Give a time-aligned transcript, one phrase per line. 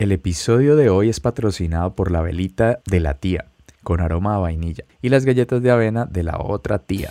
[0.00, 3.46] El episodio de hoy es patrocinado por la velita de la tía,
[3.82, 7.10] con aroma a vainilla, y las galletas de avena de la otra tía.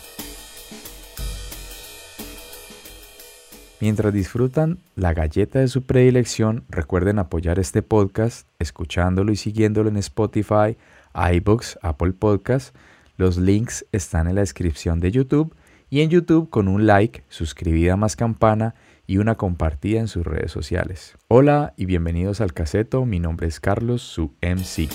[3.81, 9.97] Mientras disfrutan la galleta de su predilección, recuerden apoyar este podcast escuchándolo y siguiéndolo en
[9.97, 10.77] Spotify,
[11.13, 12.71] iBooks, Apple Podcasts.
[13.17, 15.53] Los links están en la descripción de YouTube
[15.89, 18.75] y en YouTube con un like, suscribida más campana
[19.07, 21.15] y una compartida en sus redes sociales.
[21.29, 24.89] Hola y bienvenidos al caseto, mi nombre es Carlos, su MC.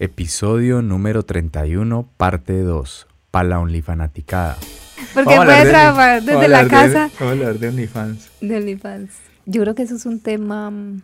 [0.00, 4.58] Episodio número 31, parte 2, para la OnlyFanaticada.
[5.14, 7.10] Porque puede trabajar desde la casa.
[7.18, 8.30] Vamos a hablar de OnlyFans.
[8.40, 9.10] De OnlyFans.
[9.46, 10.70] Yo creo que eso es un tema...
[10.70, 11.02] mm,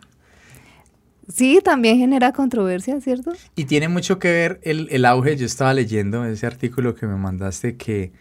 [1.33, 3.33] Sí, también genera controversia, ¿cierto?
[3.55, 7.15] Y tiene mucho que ver el, el auge, yo estaba leyendo ese artículo que me
[7.15, 8.13] mandaste que,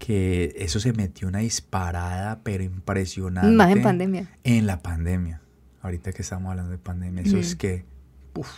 [0.00, 3.50] que eso se metió una disparada, pero impresionante.
[3.54, 4.26] Más en pandemia.
[4.42, 5.40] En la pandemia.
[5.82, 7.58] Ahorita que estamos hablando de pandemia, eso es Ujú.
[7.58, 7.84] que...
[8.34, 8.48] uf.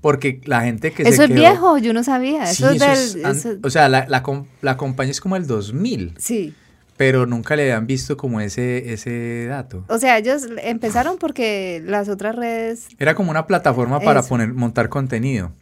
[0.00, 2.44] Porque la gente que Eso se es quedó- viejo, yo no sabía.
[2.46, 3.24] Sí, Eso es del...
[3.26, 4.22] an- O sea, la, la,
[4.60, 6.54] la compañía es como el 2000, sí.
[6.96, 9.84] pero nunca le habían visto como ese, ese dato.
[9.88, 12.88] O sea, ellos empezaron porque las otras redes...
[12.98, 15.52] Era como una plataforma para poner, montar contenido.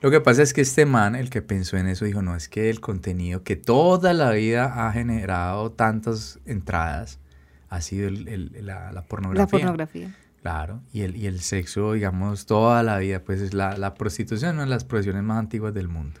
[0.00, 2.48] Lo que pasa es que este man, el que pensó en eso, dijo, no, es
[2.48, 7.18] que el contenido que toda la vida ha generado tantas entradas
[7.68, 9.44] ha sido el- el- la, la pornografía.
[9.44, 10.14] La pornografía.
[10.40, 14.54] Claro, y el, y el sexo, digamos, toda la vida, pues es la, la prostitución,
[14.54, 16.20] una de las profesiones más antiguas del mundo,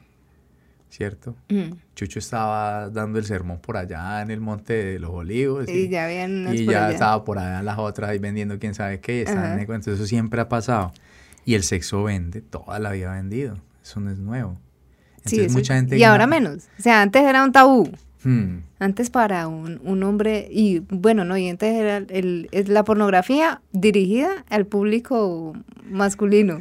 [0.90, 1.36] ¿cierto?
[1.48, 1.74] Mm.
[1.94, 5.68] Chucho estaba dando el sermón por allá en el Monte de los Olivos.
[5.68, 6.92] Y ya habían y por ya allá.
[6.94, 9.18] estaba por allá las otras ahí vendiendo quién sabe qué.
[9.18, 9.54] y estaban Ajá.
[9.54, 9.92] en el cuento.
[9.92, 10.92] Eso siempre ha pasado.
[11.44, 13.56] Y el sexo vende, toda la vida ha vendido.
[13.88, 14.58] Eso no es nuevo.
[15.24, 15.96] Sí, Entonces eso- mucha gente...
[15.98, 16.68] y ahora menos.
[16.78, 17.90] O sea, antes era un tabú.
[18.22, 22.84] Hmm, Antes para un, un hombre, y bueno, no, y antes era el, es la
[22.84, 25.56] pornografía dirigida al público
[25.88, 26.60] masculino.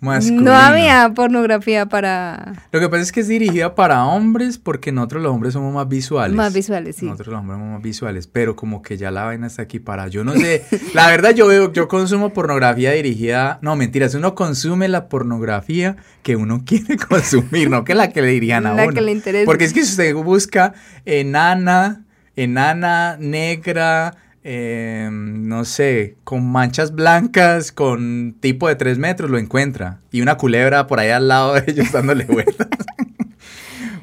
[0.00, 0.42] Masculino.
[0.42, 5.22] No había pornografía para Lo que pasa es que es dirigida para hombres porque nosotros
[5.22, 6.36] los hombres somos más visuales.
[6.36, 7.06] más visuales, sí.
[7.06, 10.08] Nosotros los hombres somos más visuales, pero como que ya la vaina está aquí para.
[10.08, 10.64] Yo no sé.
[10.94, 13.58] la verdad, yo veo, yo consumo pornografía dirigida.
[13.62, 18.28] No, mentiras, uno consume la pornografía que uno quiere consumir, no que la que le
[18.28, 18.92] dirían a La uno.
[18.94, 19.46] que le interesa.
[19.46, 22.04] Porque es que si usted busca enana,
[22.36, 24.14] enana negra,
[24.48, 29.98] eh, no sé, con manchas blancas, con tipo de tres metros, lo encuentra.
[30.12, 32.68] Y una culebra por ahí al lado de ellos dándole vueltas.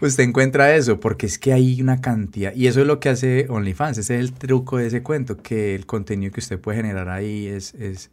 [0.01, 2.53] Usted encuentra eso, porque es que hay una cantidad.
[2.53, 3.99] Y eso es lo que hace OnlyFans.
[3.99, 7.47] Ese es el truco de ese cuento, que el contenido que usted puede generar ahí
[7.47, 8.11] es, es,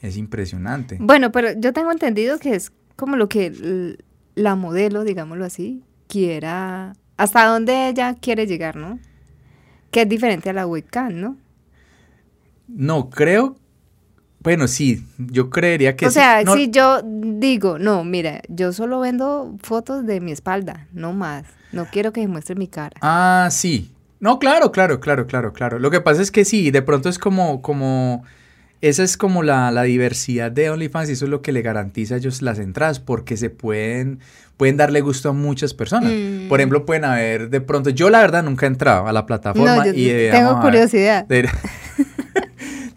[0.00, 0.96] es impresionante.
[0.98, 3.98] Bueno, pero yo tengo entendido que es como lo que
[4.34, 8.98] la modelo, digámoslo así, quiera, hasta dónde ella quiere llegar, ¿no?
[9.90, 11.36] Que es diferente a la webcam, ¿no?
[12.68, 13.56] No, creo.
[14.40, 16.14] Bueno, sí, yo creería que o sí.
[16.14, 21.12] sea, No, si yo digo, no, mira, yo solo vendo fotos de mi espalda, no
[21.12, 21.44] más.
[21.72, 22.96] No quiero que muestre mi cara.
[23.02, 23.92] Ah, sí.
[24.20, 25.78] No, claro, claro, claro, claro, claro.
[25.78, 28.22] Lo que pasa es que sí, de pronto es como, como,
[28.80, 32.14] esa es como la, la diversidad de OnlyFans y eso es lo que le garantiza
[32.14, 34.20] a ellos las entradas porque se pueden,
[34.56, 36.12] pueden darle gusto a muchas personas.
[36.12, 36.48] Mm.
[36.48, 39.76] Por ejemplo, pueden haber de pronto, yo la verdad nunca he entrado a la plataforma
[39.76, 41.26] No, yo y tengo ver, curiosidad.
[41.26, 41.48] de-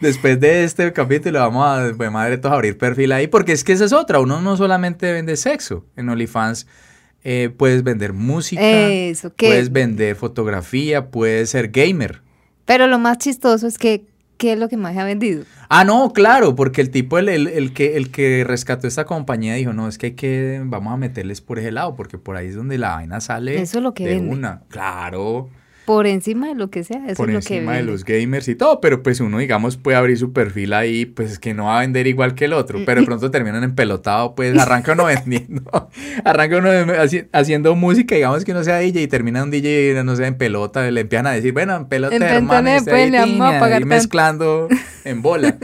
[0.02, 3.64] Después de este capítulo vamos a, pues madre, todos a abrir perfil ahí, porque es
[3.64, 6.66] que esa es otra, uno no solamente vende sexo, en OnlyFans
[7.24, 9.32] eh, puedes vender música, Eso.
[9.38, 12.22] Puedes vender fotografía, puedes ser gamer.
[12.66, 14.06] Pero lo más chistoso es que,
[14.38, 15.44] ¿qué es lo que más se ha vendido?
[15.70, 19.54] Ah, no, claro, porque el tipo, el, el- el que, el que rescató esta compañía
[19.54, 22.48] dijo, no, es que hay que, vamos a meterles por ese lado, porque por ahí
[22.48, 24.32] es donde la vaina sale Eso es lo que de vende.
[24.34, 24.64] una.
[24.70, 25.50] Claro,
[25.92, 27.92] Por encima de lo que sea, eso por es lo que encima de vende.
[27.92, 31.40] los gamers y todo, pero pues uno, digamos, puede abrir su perfil ahí, pues es
[31.40, 34.58] que no va a vender igual que el otro, pero de pronto terminan empelotado, pues
[34.58, 35.90] arranca uno vendiendo,
[36.24, 40.16] arranca uno haci- haciendo música, digamos que uno sea DJ y termina un DJ, no
[40.16, 43.86] sé, en pelota, le empiezan a decir, bueno, en pelota, hermano, usted pues, tanto.
[43.86, 44.68] mezclando
[45.06, 45.58] en bola.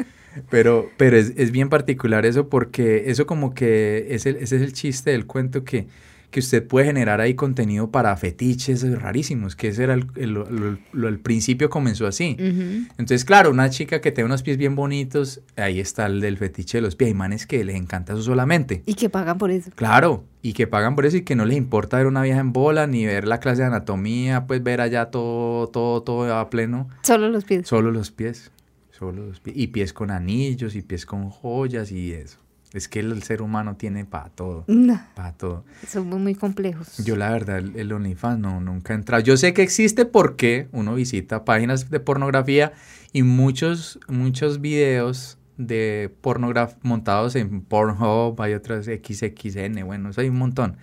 [0.51, 4.61] Pero, pero es, es bien particular eso porque eso como que es el, ese es
[4.61, 5.87] el chiste del cuento que,
[6.31, 11.19] que usted puede generar ahí contenido para fetiches rarísimos, que ese era el, el, el
[11.19, 12.35] principio comenzó así.
[12.37, 16.79] Entonces, claro, una chica que tiene unos pies bien bonitos, ahí está el del fetiche
[16.79, 17.07] de los pies.
[17.07, 18.83] Hay manes que les encanta eso solamente.
[18.85, 19.71] Y que pagan por eso.
[19.75, 22.51] Claro, y que pagan por eso y que no les importa ver una vieja en
[22.51, 26.89] bola, ni ver la clase de anatomía, pues ver allá todo, todo, todo a pleno.
[27.03, 27.67] Solo los pies.
[27.67, 28.51] Solo los pies.
[28.91, 29.55] Solo los pies.
[29.57, 32.39] Y pies con anillos y pies con joyas y eso.
[32.73, 35.63] Es que el, ser humano tiene para todo, No, para todo.
[35.87, 36.97] somos muy complejos.
[37.03, 39.23] Yo la verdad, el, el OnlyFans no, nunca he entrado.
[39.23, 42.73] Yo sé que existe porque uno visita páginas de pornografía
[43.13, 50.29] y muchos, muchos videos de pornografía montados en Pornhub, hay otras XXN, bueno, eso hay
[50.29, 50.77] un montón.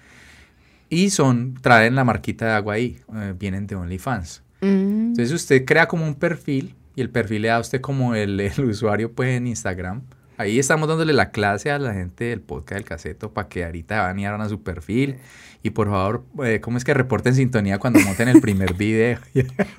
[0.89, 4.43] Y son, traen la marquita de agua ahí, eh, vienen de OnlyFans.
[4.61, 8.15] Mm, Entonces usted crea como un perfil y el perfil le da a usted como
[8.15, 10.03] el, el usuario pues en Instagram.
[10.37, 14.01] Ahí estamos dándole la clase a la gente del podcast del caseto para que ahorita
[14.03, 15.17] van y abran a su perfil.
[15.63, 19.19] Y por favor, eh, ¿cómo es que reporten sintonía cuando monten el primer video?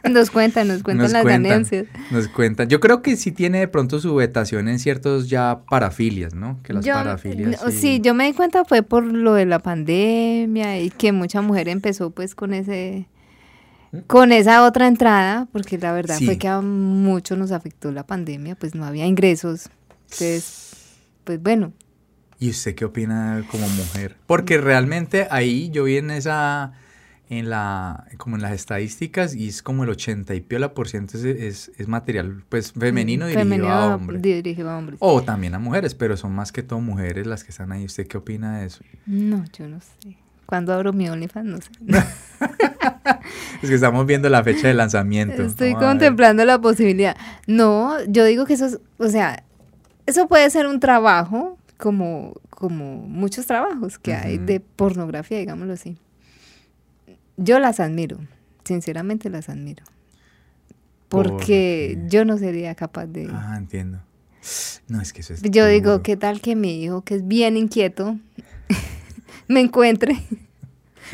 [0.09, 1.43] Nos cuentan, nos cuentan Nos las cuentan.
[1.43, 1.85] ganancias.
[2.09, 2.69] Nos cuentan.
[2.69, 6.59] Yo creo que sí tiene de pronto su vetación en ciertos ya parafilias, ¿no?
[6.63, 7.61] Que las Yo- parafilias.
[7.63, 11.41] no, sí, yo me di cuenta fue por lo de la pandemia y que mucha
[11.41, 13.07] mujer empezó pues con ese
[14.07, 16.25] con esa otra entrada, porque la verdad Sí.
[16.25, 19.69] fue que a muchos nos afectó la pandemia, pues no había ingresos.
[20.15, 20.73] Entonces,
[21.23, 21.73] pues bueno,
[22.39, 24.17] ¿Y usted qué opina como mujer?
[24.27, 26.73] Porque realmente ahí yo vi en esa,
[27.29, 31.17] en la, como en las estadísticas y es como el 80 y piola por ciento
[31.17, 34.21] es, es, es material pues femenino dirigido femenino a hombres.
[34.21, 34.97] dirigido a hombres.
[34.99, 37.85] O también a mujeres, pero son más que todo mujeres las que están ahí.
[37.85, 38.83] ¿Usted qué opina de eso?
[39.05, 40.17] No, yo no sé.
[40.45, 41.71] Cuando abro mi OnlyFans, no sé.
[43.61, 45.41] Es que estamos viendo la fecha de lanzamiento.
[45.41, 47.15] Estoy Vamos contemplando la posibilidad.
[47.47, 49.43] No, yo digo que eso es, o sea,
[50.05, 55.97] eso puede ser un trabajo como, como muchos trabajos que hay de pornografía, digámoslo así.
[57.37, 58.19] Yo las admiro,
[58.63, 59.83] sinceramente las admiro.
[61.09, 63.29] Porque yo no sería capaz de...
[63.31, 63.99] Ah, entiendo.
[64.87, 66.01] No, es que eso es yo digo.
[66.03, 68.17] ¿qué tal que mi hijo, que es bien inquieto,
[69.47, 70.15] me encuentre?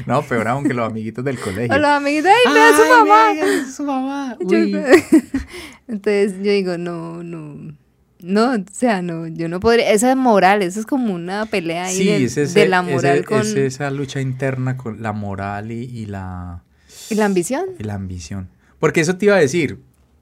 [0.06, 1.76] No, peor aún que los amiguitos del colegio.
[1.76, 3.32] O los amiguitos, ¡ay, vea su mamá!
[3.34, 4.38] Es su mamá.
[4.40, 4.58] Yo-.
[5.90, 7.76] Entonces yo digo, no, no,
[8.24, 11.86] no, o sea, no, yo no podría, esa es moral, eso es como una pelea
[11.86, 15.02] ahí Sí, de, es ese- de la moral ese- con es esa lucha interna con
[15.02, 16.64] la moral y, y la,
[17.10, 17.66] y la ambición.
[17.80, 18.50] y la ambición.
[18.80, 19.80] Porque eso te iba a decir,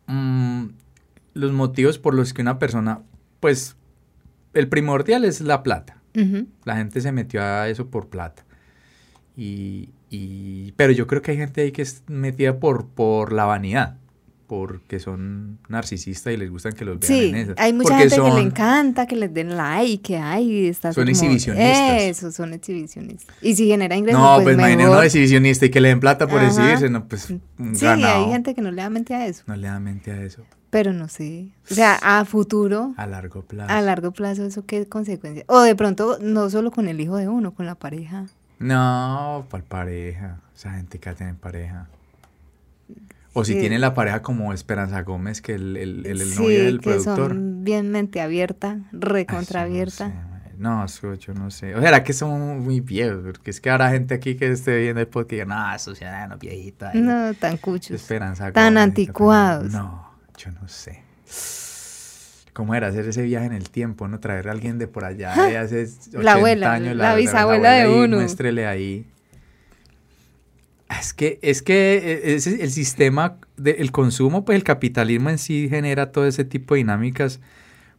[0.07, 0.65] mm,
[1.33, 3.01] los motivos por los que una persona,
[3.39, 3.75] pues,
[4.53, 5.95] el primordial es la plata.
[6.65, 8.43] La gente se metió a eso por plata.
[9.37, 13.45] Y, y- pero yo creo que hay gente ahí que es metida por, por la
[13.45, 13.95] vanidad,
[14.49, 17.53] porque son narcisistas y les gustan que los vean Sí, en eso.
[17.55, 20.95] hay mucha Porque gente que le encanta que les den like, que hay, está así
[20.95, 22.01] Son como- exhibicionistas.
[22.01, 23.33] Eso, son exhibicionistas.
[23.41, 26.27] Y si genera ingresos, No, pues, pues imagínate uno exhibicionista y que le den plata
[26.27, 26.47] por Ajá.
[26.47, 28.25] exhibirse, no, pues un Sí, ganado.
[28.25, 30.43] hay gente que no le da mente a eso, No le da mente a eso.
[30.71, 31.49] pero no sé.
[31.69, 33.71] O sea, a futuro, A largo plazo.
[33.71, 35.45] a largo plazo, ¿eso qué consecuencias?
[35.47, 38.25] O de pronto, no solo con el hijo de uno, con la pareja.
[38.57, 40.41] No, para pareja.
[40.55, 41.87] Esa gente que tiene pareja.
[43.39, 43.59] O si Sí.
[43.59, 46.89] tiene la pareja como Esperanza Gómez, que el, el, el, el sí, novio del que
[46.91, 47.29] productor.
[47.29, 50.07] son bien mente abierta, Ay, recontra eso abierta.
[50.57, 51.75] No, sé, no, eso yo no sé.
[51.75, 53.21] O sea, que son muy viejos.
[53.23, 55.97] Porque es que habrá gente aquí que esté viendo el podcast y diga, no, esos
[55.97, 56.89] ciudadanos viejitos.
[56.93, 57.91] ahí, No, tan cuchos.
[57.91, 59.71] Esperanza tan Gómez, anticuados.
[59.71, 61.03] No, yo no sé.
[62.53, 64.19] ¿Cómo era hacer ese viaje en el tiempo, no?
[64.19, 66.95] Traer a alguien de por allá de hace 80 La abuela, años.
[66.95, 68.17] la bisabuela de y uno.
[68.17, 69.05] Muéstrele ahí.
[70.99, 76.11] Es que, es que eh, el sistema del consumo, pues el capitalismo en sí genera
[76.11, 77.39] todo ese tipo de dinámicas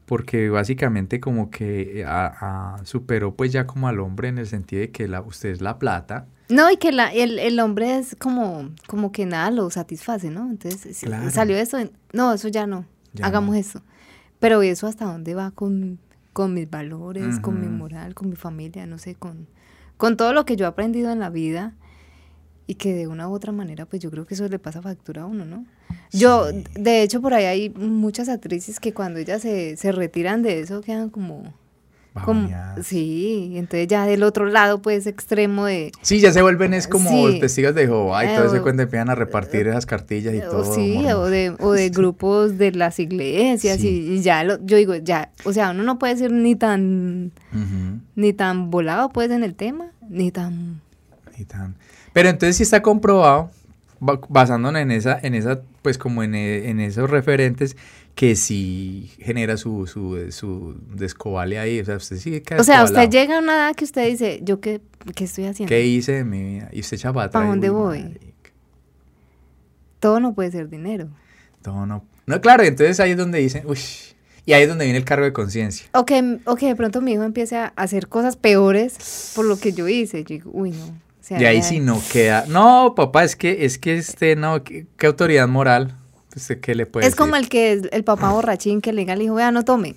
[0.07, 4.81] porque básicamente como que a- a- superó pues ya como al hombre en el sentido
[4.81, 6.27] de que la, usted es la plata.
[6.49, 10.51] No, y que la, el, el hombre es como, como que nada lo satisface, ¿no?
[10.51, 11.31] Entonces Claro.
[11.31, 11.79] salió eso,
[12.13, 13.61] no, eso ya no, Ya hagamos no.
[13.61, 13.83] eso.
[14.41, 16.01] Pero eso hasta dónde va con,
[16.32, 19.47] con mis valores, con mi moral, con mi familia, no sé, con,
[19.97, 21.75] con todo lo que yo he aprendido en la vida
[22.70, 25.22] y que de una u otra manera, pues yo creo que eso le pasa factura
[25.22, 25.65] a uno, ¿no?
[26.12, 26.65] Yo, Sí.
[26.74, 30.81] de hecho, por ahí hay muchas actrices que cuando ellas se, se retiran de eso
[30.81, 31.53] quedan como...
[32.24, 32.48] como
[32.82, 35.91] sí, entonces ya del otro lado, pues, extremo de...
[36.03, 37.41] Sí, ya se vuelven es como Sí.
[37.41, 40.39] testigos de Jehová y Eh, todo ese o- cuento empiezan a repartir esas cartillas y
[40.41, 40.74] O todo.
[40.74, 43.89] sí, o de, o de grupos de las iglesias Sí.
[43.89, 47.32] y, y ya, lo, yo digo, ya, o sea, uno no puede ser ni tan,
[47.53, 48.00] Ujú.
[48.15, 50.81] ni tan volado pues en el tema, ni tan...
[51.39, 51.74] Y tan-
[52.12, 53.50] Pero entonces sí está comprobado,
[54.00, 57.76] ba- basándonos en esa, en esa, pues como en, e- en esos referentes,
[58.14, 61.81] que sí genera su, su, su descobale ahí.
[61.81, 64.60] O sea, usted queda O sea, usted llega a una edad que usted dice, ¿yo
[64.60, 64.81] qué,
[65.14, 65.69] qué estoy haciendo?
[65.69, 66.69] ¿Qué hice de mi vida?
[66.72, 68.02] Y usted echa para ¿Pa' atrás y, dónde voy?
[68.02, 68.50] marica,
[70.00, 71.08] Todo no puede ser dinero.
[71.62, 72.05] Todo no.
[72.26, 73.79] No, claro, entonces ahí es donde dicen, uy.
[74.46, 75.86] Y ahí es donde viene el cargo de conciencia.
[75.93, 79.58] O que, o que de pronto mi hijo empiece a hacer cosas peores por lo
[79.58, 80.20] que yo hice.
[80.24, 80.93] Yo digo, uy, no.
[81.31, 82.44] Sea, Y ahí sí no queda.
[82.49, 85.96] No, papá, es que, es que este, no, ¿qué, qué autoridad moral?
[86.32, 89.22] Pues, ¿Qué le puede Es como el que el papá borrachín que le diga al
[89.22, 89.94] hijo, vea, no tome.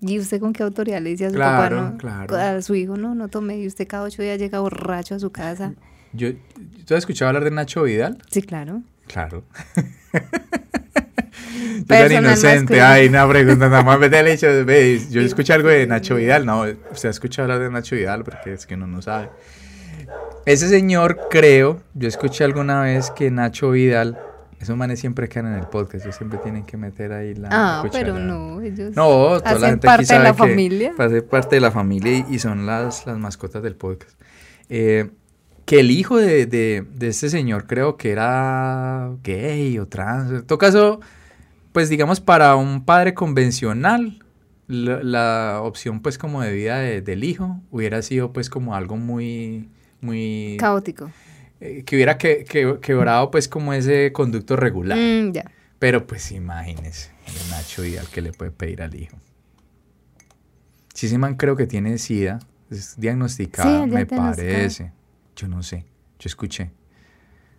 [0.00, 1.98] ¿Y usted con qué autoridad le dice a su Claro, papá, no?
[1.98, 2.36] claro.
[2.36, 3.56] A su hijo, no, no tome.
[3.58, 5.74] Y usted cada ocho días llega borracho a su casa.
[6.12, 6.32] Yo,
[6.86, 8.18] ¿Tú has escuchado hablar de Nacho Vidal?
[8.30, 8.82] Sí, claro.
[9.06, 9.44] Claro.
[11.78, 12.80] Tú tan inocente.
[12.80, 13.98] Ay, una pregunta nada más.
[13.98, 14.46] Vete hecho.
[14.64, 16.46] ve, Yo escuché algo de Nacho Vidal.
[16.46, 19.30] No, usted ha escuchado hablar de Nacho Vidal porque es que uno no sabe.
[20.46, 24.18] Ese señor, creo, yo escuché alguna vez que Nacho Vidal,
[24.60, 27.84] esos manes siempre quedan en el podcast, ellos siempre tienen que meter ahí la Ah,
[27.90, 29.04] pero no, ellos No,
[29.38, 30.92] toda la hacen gente aquí parte de la sabe que familia.
[30.98, 34.20] Hace parte de la familia y, y son las, las mascotas del podcast.
[34.68, 35.10] Eh,
[35.64, 40.30] que el hijo de, de, de este señor creo que era gay o trans.
[40.30, 41.00] En todo caso,
[41.72, 44.22] pues digamos para un padre convencional,
[44.66, 48.96] la, la opción pues como de vida de- del hijo hubiera sido pues como algo
[48.98, 49.68] muy,
[50.04, 50.56] muy...
[50.60, 51.10] Caótico.
[51.60, 54.98] eh, que hubiera que, que- quebrado pues como ese conducto regular.
[54.98, 55.50] Mm, ya.
[55.78, 59.16] Pero pues imagínese, el Nacho Vidal que le puede pedir al hijo.
[60.94, 62.38] Si ese man creo que tiene SIDA,
[62.70, 63.16] es Sí, ya
[63.86, 64.92] me parece.
[65.36, 65.84] Yo no sé,
[66.18, 66.70] yo escuché.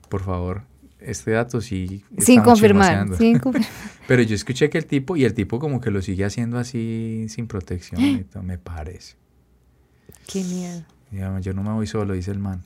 [0.09, 0.63] Por favor,
[0.99, 2.03] este dato sí.
[2.17, 3.15] Sin confirmar.
[3.17, 3.69] Sin confirmar.
[4.07, 7.25] Pero yo escuché que el tipo, y el tipo como que lo sigue haciendo así
[7.29, 9.15] sin protección y todo, me parece.
[10.27, 10.83] Qué miedo.
[11.41, 12.61] Yo no me voy solo, dice el man.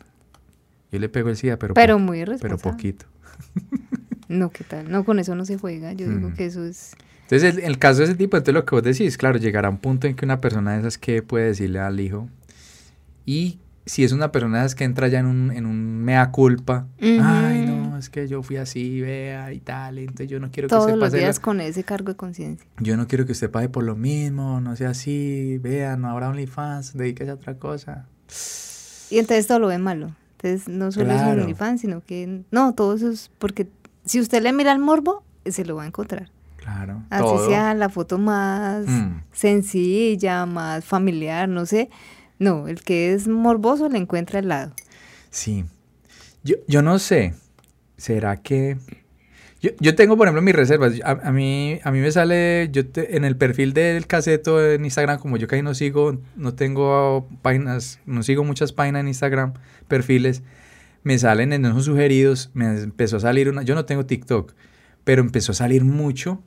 [0.92, 3.06] Yo le pego el SIDA, pero, Pero po- muy pero poquito.
[4.28, 4.92] No, ¿qué tal?
[4.92, 5.92] No, con eso no se juega.
[5.94, 6.96] Yo digo que eso es...
[7.24, 9.78] Entonces, el, el caso de ese tipo, entonces lo que vos decís, claro, llegará un
[9.80, 12.30] punto en que una persona de esas que puede decirle al hijo.
[13.26, 16.30] Y si es una persona de esas que entra ya en un, en un mea
[16.32, 20.68] culpa, ay, no, es que yo fui así, vea y tal, entonces yo no quiero
[20.68, 22.68] que Todos usted los pase lo- días con ese cargo de conciencia.
[22.80, 26.30] yo no quiero que usted pague por lo mismo, no sea así, vea, no habrá
[26.30, 28.06] OnlyFans, dedíquese a otra cosa.
[29.10, 30.16] Y entonces todo lo ve malo.
[30.42, 32.44] Entonces no solo es un OnlyFans, sino que...
[32.52, 33.68] No, todo eso es porque
[34.06, 36.32] si usted le mira al morbo, se lo va a encontrar.
[36.58, 37.48] Claro, Así todo.
[37.48, 39.22] sea la foto más Mm.
[39.32, 41.90] sencilla, más familiar, no sé.
[42.38, 44.74] No, el que es morboso le encuentra al lado.
[45.30, 45.66] Sí.
[46.44, 47.34] Yo, yo no sé.
[47.98, 48.78] ¿Será que.?
[49.62, 50.94] Yo, yo tengo, por ejemplo, mis reservas.
[51.04, 52.70] A, mí, a mí me sale.
[52.72, 56.54] Yo te- en el perfil del caseto en Instagram, como yo casi no sigo, no
[56.54, 59.54] tengo páginas, no sigo muchas páginas en Instagram,
[59.90, 60.44] perfiles,
[61.04, 62.52] me salen en esos sugeridos.
[62.54, 63.64] Me empezó a salir una.
[63.64, 64.54] Yo no tengo TikTok,
[65.04, 66.42] pero empezó a salir mucho.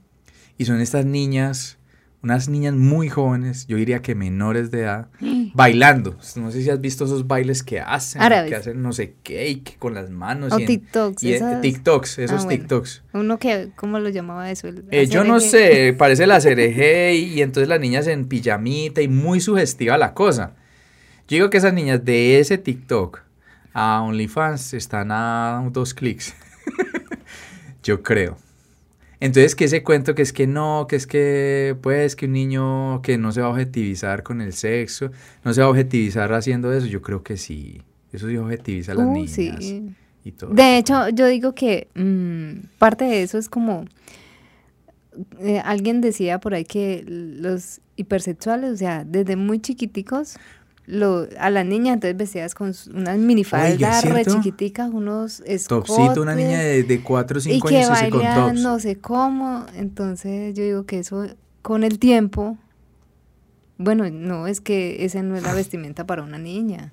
[0.57, 1.79] Y son estas niñas,
[2.23, 5.09] unas niñas muy jóvenes, yo diría que menores de edad,
[5.55, 6.17] bailando.
[6.37, 8.49] No sé si has visto esos bailes que hacen, Árabes.
[8.51, 10.53] que hacen no sé qué, y que con las manos.
[10.53, 12.61] O y en- TikToks, y esas- TikToks, esos Ah, bueno.
[12.61, 13.03] TikToks.
[13.15, 14.69] Uno que, ¿cómo lo llamaba eso?
[14.91, 19.09] Eh, yo no sé, parece la cereje y, y entonces las niñas en pijamita y
[19.09, 20.55] muy sugestiva la cosa.
[21.29, 23.21] Yo digo que esas niñas de ese TikTok
[23.75, 26.35] a OnlyFans están a dos clics.
[27.83, 28.37] yo creo.
[29.23, 33.03] Entonces, que ese cuento que es que no, que es que, pues, que un niño
[33.03, 35.13] que no se va a objetivizar con el sexo,
[35.45, 37.83] no se va a objetivizar haciendo eso, yo creo que sí.
[38.13, 39.95] Eso sí objetiviza a las Uh, niñas sí.
[40.25, 40.53] y todo.
[40.53, 43.85] De hecho, yo digo que mm, parte de eso es como
[45.39, 50.37] eh, alguien decía por ahí que los hipersexuales, o sea, desde muy chiquiticos,
[50.87, 56.37] lo, a las niñas entonces vestidas con unas minifaldas re chiquiticas, unos Topsito, una escotes,
[56.37, 58.61] niña de, de 4 o y 5 que años así con bailan tops.
[58.61, 59.67] no sé cómo.
[59.77, 61.27] Entonces yo digo que eso
[61.63, 62.59] con el tiempo,
[63.79, 66.93] bueno, no es que esa no es la vestimenta para una niña,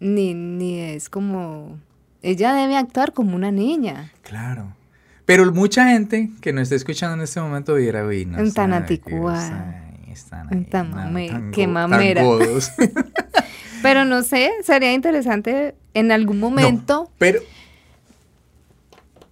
[0.00, 1.78] ni, ni es como,
[2.22, 4.12] ella debe actuar como una niña.
[4.22, 4.74] Claro.
[5.24, 8.72] Pero mucha gente que nos está escuchando en este momento dirá, uy, no En tan
[8.72, 9.91] anticuada.
[10.12, 12.22] Están ahí, tan mame- tan qué tan mamera.
[12.22, 12.70] godos".
[13.82, 17.40] Pero no sé, sería interesante en algún momento, No, pero...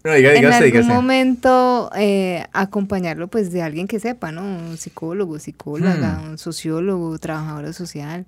[0.02, 4.42] No, diga, en algún momento eh, acompañarlo pues de alguien que sepa, ¿no?
[4.42, 6.30] Un psicólogo, psicóloga, Hmm.
[6.30, 8.24] un sociólogo, trabajador social,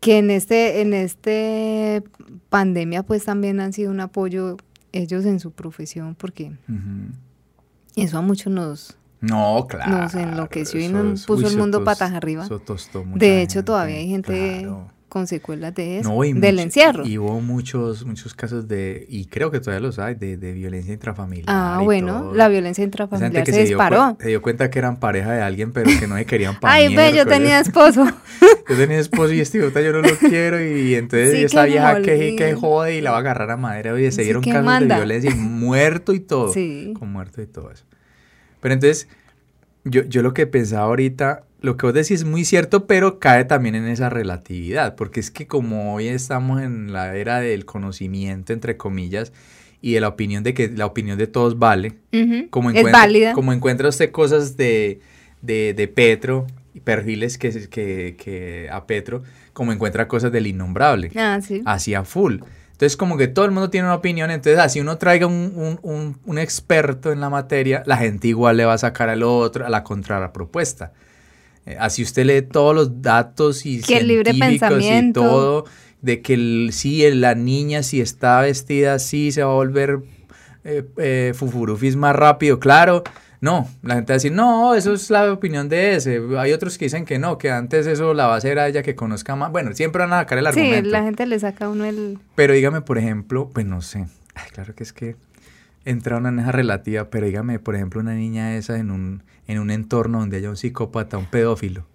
[0.00, 2.02] que en este, en este
[2.50, 4.56] pandemia pues también han sido un apoyo
[4.92, 6.52] ellos en su profesión porque
[7.96, 9.90] eso a muchos nos, No, claro.
[9.98, 12.44] Nos enloqueció y nos es- puso uy, el mundo patas arriba.
[12.44, 14.92] eso tostó mucha de hecho gente, todavía hay gente claro.
[15.08, 17.04] con secuelas de eso, No, del mucho- encierro.
[17.06, 20.92] Y hubo muchos, muchos casos de, y creo que todavía los hay, de, de violencia
[20.94, 21.46] intrafamiliar.
[21.48, 22.34] ah, bueno, todo.
[22.34, 23.96] la violencia intrafamiliar que se, dio disparó.
[23.96, 26.74] cuen- se dio cuenta que eran pareja de alguien, pero que no se querían para
[26.74, 28.04] Ay, ve, yo tenía esposo.
[28.68, 32.36] Yo tenía esposo y este yo no lo quiero y entonces Sí, esa vieja que,
[32.36, 34.94] que jode y la va a agarrar a madera y se Sí, dieron casos manda.
[34.96, 36.52] de violencia y muerto y todo.
[36.52, 36.92] Sí.
[36.98, 37.84] Con muerto y todo eso.
[38.60, 39.08] Pero entonces,
[39.84, 43.44] yo, yo lo que pensaba ahorita, lo que vos decís es muy cierto, pero cae
[43.44, 48.52] también en esa relatividad, porque es que como hoy estamos en la era del conocimiento,
[48.52, 49.32] entre comillas,
[49.80, 51.94] y de la opinión de que la opinión de todos vale,
[52.50, 53.32] como es encuentra, válida.
[53.32, 55.00] como encuentra usted cosas de,
[55.40, 56.46] de, de Petro
[56.80, 59.22] perfiles que, que, que a Petro,
[59.52, 61.10] como encuentra cosas del innombrable.
[61.16, 61.62] Ah, sí.
[61.64, 62.38] Así a full.
[62.78, 64.30] Entonces, como que todo el mundo tiene una opinión.
[64.30, 68.56] Entonces, así uno traiga un, un, un, un experto en la materia, la gente igual
[68.56, 70.92] le va a sacar al otro, a la contrapropuesta.
[71.66, 75.20] Eh, así usted lee todos los datos y Que el libre científicos y pensamiento.
[75.22, 75.64] todo,
[76.02, 79.98] de que el, sí, el- la niña si está vestida así se va a volver
[80.62, 83.02] eh, eh, fufurufis más rápido, claro.
[83.40, 86.20] No, la gente va a decir, no, eso es la opinión de ese.
[86.38, 88.82] Hay otros que dicen que no, que antes eso la va a hacer a ella
[88.82, 89.52] que conozca más.
[89.52, 90.90] Bueno, siempre van a sacar el Sí, argumento.
[90.90, 92.18] la gente le saca a uno el...
[92.34, 94.06] Pero dígame, por ejemplo, pues no sé.
[94.34, 95.14] Ay, claro que es que
[95.84, 99.70] entra una neja relativa, pero dígame, por ejemplo, una niña esa en un, en un
[99.70, 101.86] entorno donde haya un psicópata, un pedófilo.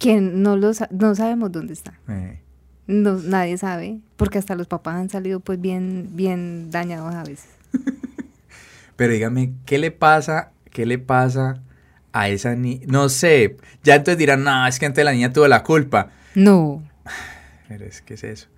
[0.00, 1.94] Que no, lo sa- no sabemos dónde está.
[2.08, 2.40] eh,
[2.88, 7.48] No, nadie sabe, porque hasta los papás han salido pues bien, bien dañados a veces.
[8.96, 10.50] pero dígame, ¿qué le pasa?
[10.74, 11.62] ¿Qué le pasa
[12.12, 12.84] a esa niña?
[12.88, 13.56] No sé.
[13.84, 16.10] Ya entonces dirán, no, es que antes la niña tuvo la culpa.
[16.34, 16.82] No.
[17.68, 18.48] Pero es que es eso.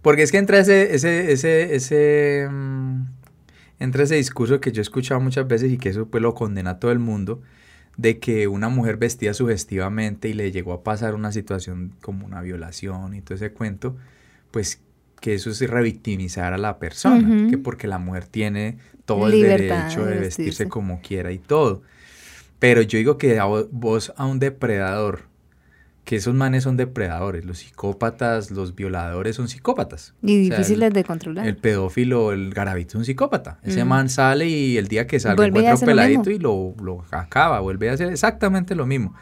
[0.00, 3.06] Porque es que entra ese, ese, ese, ese, mm,
[3.80, 6.70] entra ese discurso que yo he escuchado muchas veces y que eso pues lo condena
[6.70, 7.42] a todo el mundo,
[7.96, 12.40] de que una mujer vestida sugestivamente y le llegó a pasar una situación como una
[12.40, 13.96] violación y todo ese cuento,
[14.52, 14.80] pues
[15.24, 18.76] que eso es revictimizar a la persona, que porque la mujer tiene
[19.06, 20.68] todo el Libertad derecho de de vestirse vestirse.
[20.68, 21.80] como quiera y todo.
[22.58, 25.22] Pero yo digo que a vo- vos a un depredador,
[26.04, 30.12] que esos manes son depredadores, los psicópatas, los violadores son psicópatas.
[30.22, 31.46] Y O sea, difíciles el- de controlar.
[31.48, 33.60] El pedófilo, el garabito es un psicópata.
[33.62, 33.88] Ese Mm.
[33.88, 37.02] man sale y el día que salga Vuelve encuentra un lo peladito y lo, lo
[37.12, 39.14] acaba, vuelve a hacer exactamente lo mismo.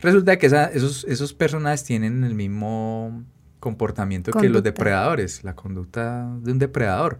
[0.00, 3.22] Resulta que esa- esos, esos personajes tienen el mismo
[3.64, 7.18] comportamiento que los depredadores, la conducta de un depredador.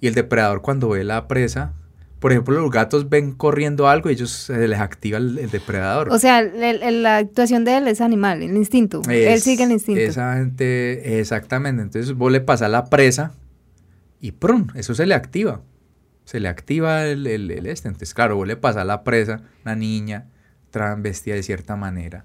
[0.00, 1.72] Y el depredador cuando ve la presa,
[2.20, 6.08] por ejemplo, los gatos ven corriendo algo y ellos se les activa el, el depredador.
[6.10, 9.02] O sea, el- el- la actuación de él es animal, el instinto.
[9.08, 10.00] él sigue el instinto.
[10.00, 11.82] Esa gente, exactamente.
[11.82, 13.32] Entonces vos le pasas la presa
[14.20, 14.68] y ¡prum!
[14.74, 15.60] Eso se le activa.
[16.24, 17.26] Se le activa el,
[17.66, 17.88] este.
[17.88, 20.26] Entonces, claro, vos le pasas la presa, una niña,
[20.70, 22.24] tran vestida de cierta manera,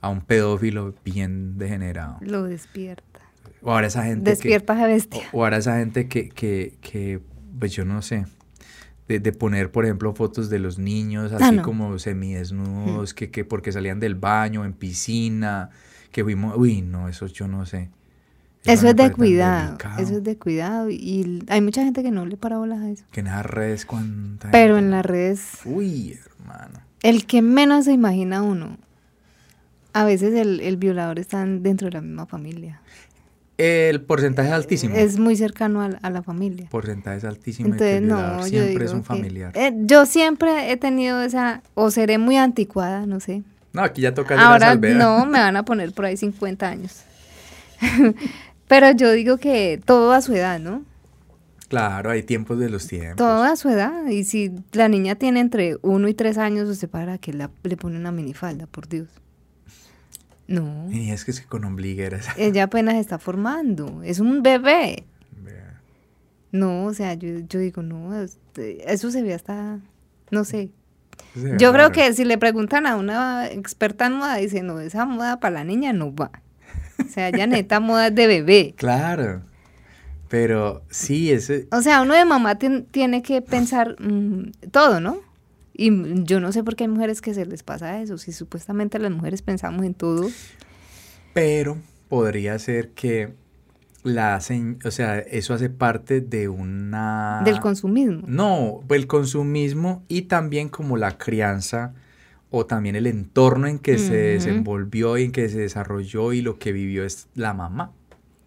[0.00, 2.18] a un pedófilo bien degenerado.
[2.20, 3.20] Lo despierta.
[3.62, 4.86] O ahora esa gente Despierta a que...
[4.86, 5.22] bestia.
[5.32, 7.20] O, ahora esa gente que, que, que,
[7.58, 8.26] pues yo no sé,
[9.08, 11.62] de, de poner, por ejemplo, fotos de los niños así Ah, no.
[11.62, 15.70] como semidesnudos, que, que porque salían del baño, en piscina,
[16.12, 17.90] que fuimos, uy, no, eso yo no sé.
[18.64, 19.78] Eso es de cuidado.
[19.98, 20.90] Eso es de cuidado.
[20.90, 23.04] Y hay mucha gente que no le para bolas a eso.
[23.12, 26.80] Que en esas redes cuánta Pero gente- en las redes, Uy, hermano.
[27.02, 28.76] el que menos se imagina uno,
[30.00, 32.80] a veces el, el violador está dentro de la misma familia.
[33.58, 34.94] El porcentaje es altísimo.
[34.94, 36.68] Es muy cercano a, la- a la familia.
[36.70, 39.52] porcentaje es altísimo Entonces, el no, siempre es un que- familiar.
[39.56, 43.42] eh, yo siempre he tenido esa, o seré muy anticuada, no sé.
[43.72, 44.98] No, aquí ya toca la Ahora salvedad.
[44.98, 47.02] no, me van a poner por ahí 50 años.
[48.68, 50.82] Pero yo digo que todo a su edad, ¿no?
[51.68, 53.16] Claro, hay tiempos de los tiempos.
[53.16, 54.06] Todo a su edad.
[54.08, 57.76] Y si la niña tiene entre 1 y 3 años, usted para que la, le
[57.76, 59.08] pone una minifalda, por Dios.
[60.48, 60.88] No.
[60.90, 62.26] Y es que es que con ombligueras.
[62.36, 64.02] Ella apenas está formando.
[64.02, 65.04] Es un bebé.
[66.52, 69.78] No, o sea, yo, yo digo, no, este, eso se ve hasta,
[70.30, 70.70] no sé.
[71.58, 75.38] Yo creo que si le preguntan a una experta en moda, dice, no, esa moda
[75.38, 76.30] para la niña no va.
[77.04, 78.74] O sea, ya neta moda es de bebé.
[78.78, 79.42] Claro.
[80.28, 81.68] Pero sí, ese.
[81.72, 85.18] O sea, uno de mamá tien- tiene que pensar mm, todo, ¿no?
[85.78, 88.16] Y yo no sé por qué hay mujeres que se les pasa eso.
[88.18, 90.26] Si supuestamente las mujeres pensamos en todo.
[91.34, 91.76] Pero
[92.08, 93.34] podría ser que
[94.02, 94.78] la hacen.
[94.84, 97.42] O sea, eso hace parte de una.
[97.44, 98.22] Del consumismo.
[98.26, 101.92] No, el consumismo y también como la crianza
[102.50, 106.58] o también el entorno en que se desenvolvió y en que se desarrolló y lo
[106.58, 107.92] que vivió es la mamá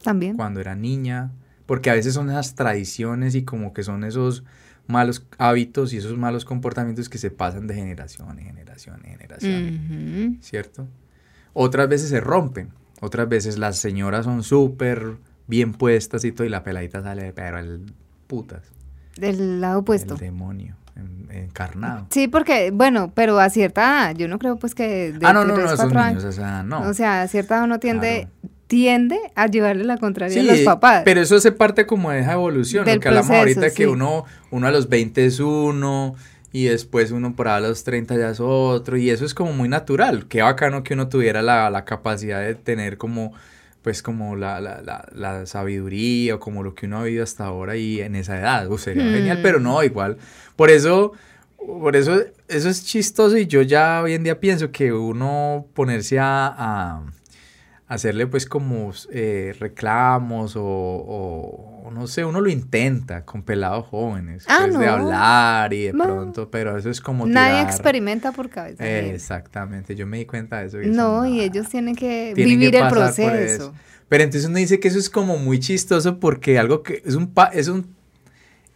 [0.01, 0.35] También.
[0.35, 1.31] cuando era niña.
[1.67, 4.43] Porque a veces son esas tradiciones y como que son esos
[4.89, 10.37] malos hábitos y esos malos comportamientos que se pasan de generación en generación en generación.
[10.41, 10.87] ¿cierto?
[11.53, 12.69] Otras veces se rompen,
[13.01, 17.59] otras veces las señoras son súper bien puestas y todo, y la peladita sale, pero
[17.59, 17.93] el
[18.27, 18.63] putas,
[19.15, 20.13] Del lado opuesto.
[20.15, 22.07] el demonio en- encarnado.
[22.09, 25.45] Sí, porque, bueno, pero a cierta edad, yo no creo pues que de ah, no,
[25.45, 26.23] no, no, esos niños, años.
[26.25, 26.81] o sea, no.
[26.81, 28.55] O sea, a cierta edad uno tiende, Claro.
[28.69, 31.01] Tiende a llevarle la contraria Sí, a los papás.
[31.03, 33.87] pero eso hace parte como de esa evolución, Del lo que hablamos proceso, ahorita, que
[33.87, 36.15] uno, uno a los 20 es uno,
[36.53, 39.67] y después uno por a los 30 ya es otro, y eso es como muy
[39.69, 40.27] natural.
[40.27, 43.33] Qué bacano que uno tuviera la, la capacidad de tener como,
[43.81, 47.45] pues como la, la, la, la sabiduría, o como lo que uno ha vivido hasta
[47.45, 49.13] ahora y en esa edad, o sería Hmm.
[49.13, 50.17] genial, pero no, igual.
[50.55, 51.13] Por eso
[51.57, 56.17] Por eso, eso es chistoso y yo ya hoy en día pienso que uno ponerse
[56.17, 57.03] a, a
[57.89, 64.45] hacerle pues como eh, reclamos o, o, no sé, uno lo intenta con pelados jóvenes,
[64.47, 66.03] Ah, pues, de hablar y de No.
[66.05, 68.85] pronto, pero eso es como Nadie tirar- experimenta por cabeza.
[68.87, 70.81] Eh, exactamente, yo me di cuenta de eso.
[70.81, 73.33] y eso no, y ellos tienen que Tienen que vivir el proceso.
[73.35, 73.73] eso.
[74.07, 77.33] Pero entonces uno dice que eso es como muy chistoso porque algo que es un
[77.33, 77.97] pa- es un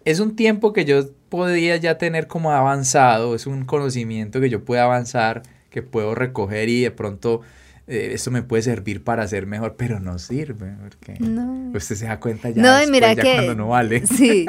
[0.05, 4.65] es un tiempo que yo podía ya tener como avanzado, es un conocimiento que yo
[4.65, 7.39] puedo avanzar, que puedo recoger y de pronto
[7.87, 11.71] eh, esto me puede servir para ser mejor, pero no sirve porque No.
[11.73, 13.33] usted se da cuenta ya, No, y después, mira ya que.
[13.33, 14.03] cuando no vale.
[14.07, 14.45] Sí.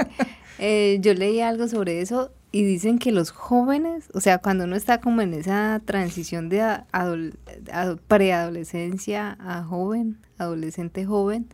[0.58, 4.76] Eh, yo leí algo sobre eso y dicen que los jóvenes, o sea, cuando uno
[4.76, 6.62] está como en esa transición de
[8.06, 11.46] preadolescencia a joven, adolescente joven,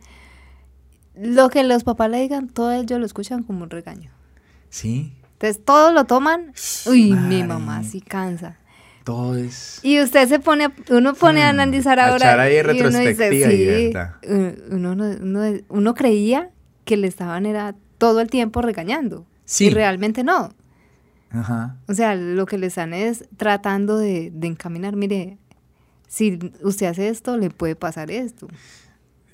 [1.15, 4.11] lo que los papás le digan, todo ellos lo escuchan como un regaño.
[4.69, 6.53] Sí, Entonces todos lo toman,
[6.85, 8.57] uy, mi mamá sí cansa.
[9.03, 12.15] Todo es Y usted se pone, uno pone a Hmm, analizar ahora.
[12.17, 14.15] echar ahí y uno dice, retrospectiva y verdad.
[14.21, 16.49] eh, uno, no- uno, uno creía
[16.85, 19.25] que le estaban era todo el tiempo regañando.
[19.45, 19.65] Sí.
[19.67, 20.53] Y realmente no.
[21.29, 21.77] Ajá.
[21.87, 24.95] O sea, lo que le están es tratando de, de encaminar.
[24.95, 25.37] Mire,
[26.07, 28.47] si usted hace esto, le puede pasar esto.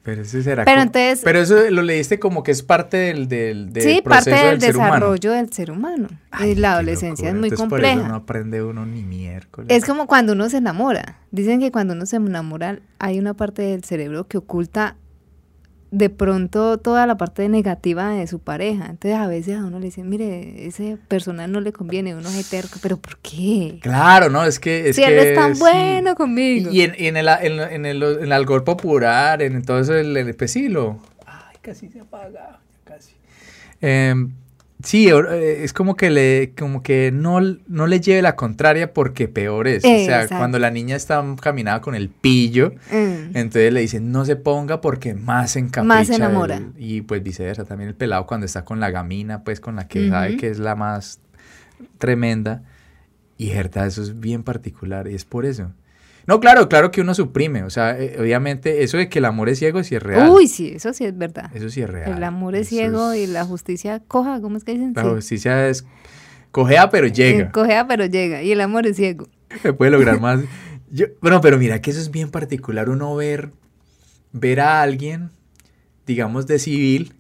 [0.08, 3.28] Pero eso será Pero como- entonces- Pero eso lo leíste como que es parte del,
[3.28, 4.94] del, del sí, proceso parte del, del ser humano.
[4.94, 6.08] desarrollo del ser humano.
[6.32, 7.30] Ay, y la adolescencia locura.
[7.32, 8.08] es muy Entonces, Por eso compleja.
[8.10, 9.68] no aprende uno ni miércoles.
[9.70, 11.18] Es como cuando uno se enamora.
[11.32, 14.96] Dicen que cuando uno se enamora hay una parte del cerebro que oculta
[15.92, 18.88] de pronto toda la parte negativa de su pareja.
[18.90, 22.50] Entonces a veces a uno le dicen, mire, ese persona no le conviene, uno es
[22.50, 23.80] terco, pero ¿por qué?
[23.82, 24.90] Claro, no, es que...
[24.90, 25.62] Es si él que es tan sí.
[25.62, 26.72] bueno conmigo.
[26.72, 29.94] Y en, y en el, en, en el, en el algor popular, en todo eso,
[29.96, 33.14] el, el pues sí, lo- Ay, casi se apaga, casi.
[33.82, 34.32] Em,
[34.88, 39.28] sí, eh, es como que le, como que no, no le lleve la contraria porque
[39.28, 39.84] peor es.
[39.84, 40.38] O sea, Exacto.
[40.38, 43.36] cuando la niña está caminada con el pillo, Mm.
[43.36, 45.84] entonces le dicen no se ponga porque más se encapricha.
[45.96, 46.62] Más se enamora.
[46.78, 50.10] y pues viceversa, también el pelado cuando está con la gamina, pues con la que
[50.10, 51.20] sabe que es la más
[51.98, 52.64] tremenda.
[53.38, 55.72] Y verdad, eso es bien particular y es por eso.
[56.28, 59.48] No, claro, claro que uno suprime, o sea, eh, obviamente eso de que el amor
[59.48, 60.30] es ciego sí es real.
[60.30, 61.50] Uy, sí, eso sí es verdad.
[61.56, 62.18] Eso sí es real.
[62.18, 64.92] El amor es Eso ciego es- y la justicia coja, ¿cómo es que dicen?
[64.94, 65.86] La justicia es
[66.52, 67.46] cojea pero llega.
[67.46, 69.28] Eh, Cojea pero llega y el amor es ciego.
[69.62, 70.42] Se puede lograr más.
[70.92, 73.52] Yo, bueno, pero mira que eso es bien particular, uno ver,
[74.34, 75.32] ver a alguien,
[76.06, 77.14] digamos, de civil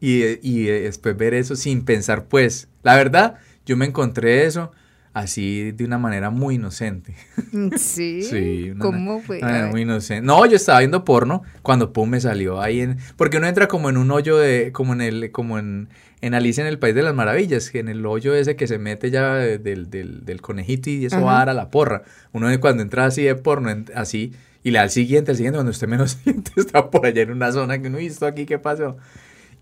[0.00, 3.34] y, y después ver eso sin pensar, pues, la verdad,
[3.66, 4.72] yo me encontré eso
[5.12, 7.14] así de una manera muy inocente.
[7.52, 8.22] Mm, Sí.
[8.30, 9.38] Sí, una- ¿Cómo fue?
[9.38, 10.24] una muy inocente.
[10.26, 13.90] No, yo estaba viendo porno cuando pum me salió ahí en porque uno entra como
[13.90, 15.88] en un hoyo de como en el como en
[16.22, 18.78] en Alicia en el País de las Maravillas, que en el hoyo ese que se
[18.78, 21.24] mete ya de- del, del, del conejito y eso Ajá.
[21.24, 22.02] va a dar a la porra.
[22.32, 25.56] Uno cuando entra así de porno en- así y le da al siguiente, al siguiente
[25.56, 28.58] cuando usted menos siente está por allá en una zona que uno visto aquí qué
[28.58, 28.98] pasó.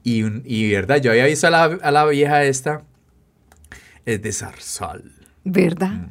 [0.02, 2.82] Y, y verdad, yo había visto a la, a la vieja esta
[4.04, 5.12] es de Zarzal.
[5.50, 5.92] ¿Verdad?
[5.92, 6.08] Mm.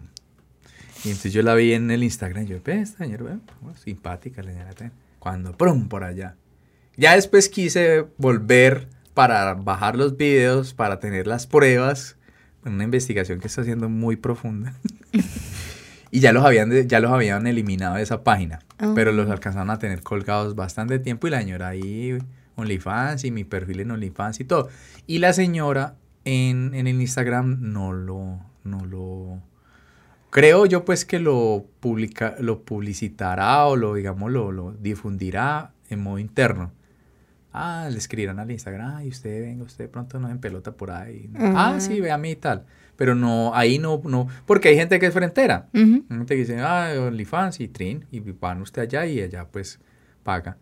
[1.05, 4.51] Y entonces yo la vi en el Instagram yo, ve, esta señora, oh, simpática la
[4.51, 4.73] señora.
[4.73, 4.91] ten".
[5.19, 6.35] Cuando, prum, por allá.
[6.95, 12.17] Ya después quise volver para bajar los videos, para tener las pruebas,
[12.65, 14.73] una investigación que está haciendo muy profunda.
[16.11, 18.91] y ya los habían, ya los habían eliminado de esa página, Ah.
[18.95, 22.17] pero los alcanzaron a tener colgados bastante tiempo y la señora ahí,
[22.55, 24.69] OnlyFans y mi perfil en OnlyFans y todo.
[25.05, 25.95] Y la señora
[26.25, 29.41] en, en el Instagram no lo, no lo,
[30.29, 36.01] creo yo pues que lo publica, lo publicitará o lo, digamos, lo, lo difundirá en
[36.03, 36.71] modo interno.
[37.53, 40.91] Ah, le escribirán al Instagram, ay, usted venga, usted de pronto no en pelota por
[40.91, 41.29] ahí.
[41.35, 41.79] Ah, Ah.
[41.79, 42.65] sí, ve a mí y tal.
[42.97, 45.15] Pero no, ahí no, no, porque hay gente que es.
[45.73, 46.03] Ujú.
[46.09, 49.79] Hay gente que dice, ah, OnlyFans y Trin, y van usted allá y allá pues
[50.23, 50.57] paga.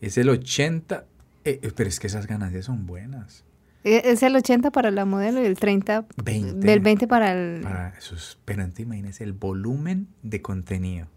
[0.00, 1.04] Es el 80,
[1.44, 3.44] eh, eh, pero es que esas ganancias son buenas.
[3.84, 6.66] E- Es el 80 para la modelo y el 30 20.
[6.66, 7.62] del 20 para el...
[7.62, 11.08] Para esos, pero antes imagínese el volumen de contenido,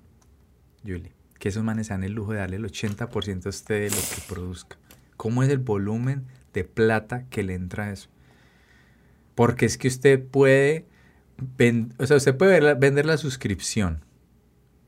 [0.83, 1.13] Julie.
[1.39, 4.21] Que esos manes dan el lujo de darle el 80% a usted de lo que
[4.33, 4.77] produzca.
[5.17, 6.23] ¿Cómo es el volumen
[6.53, 8.09] de plata que le entra a eso?
[9.35, 10.85] Porque es que usted puede,
[11.57, 14.03] ven- o sea, usted puede ver la- vender la suscripción,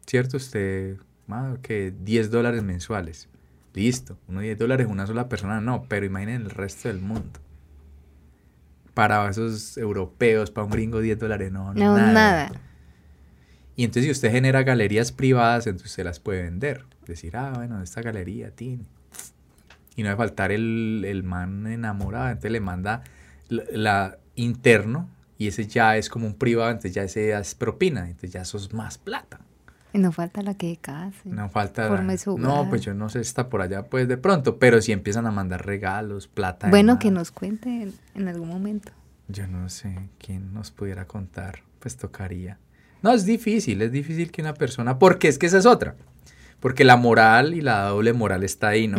[0.05, 0.37] ¿cierto?
[0.37, 3.27] Usted, ah, que 10 dólares mensuales.
[3.73, 7.39] Listo, uno 10 dólares una sola persona, no, pero imaginen el resto del mundo.
[8.97, 12.49] Para esos europeos, para un gringo 10 dólares, no, No, nada.
[13.75, 16.83] Y entonces si usted genera galerías privadas, entonces usted las puede vender.
[17.05, 18.85] Decir, ah, bueno, esta galería tiene.
[19.95, 23.03] Y no va a faltar el, el man enamorado, entonces le manda
[23.49, 25.07] la, la interno
[25.37, 28.41] Y ese ya es como un privado, entonces ya ese ya es propina, entonces ya
[28.41, 29.39] eso es más plata.
[29.97, 31.17] Y no falta la que case.
[31.25, 31.87] No falta.
[31.87, 34.79] Forme su no, pues yo no sé si está por allá, pues de pronto, pero
[34.79, 36.69] si empiezan a mandar regalos, plata.
[36.69, 38.91] Bueno, que nos cuente en, algún momento.
[39.27, 42.59] Yo no sé quién nos pudiera contar, pues tocaría.
[43.01, 45.95] No, es difícil, es difícil que una persona, porque es que esa es otra.
[46.59, 48.97] Porque la moral y la doble moral está ahí, ¿no?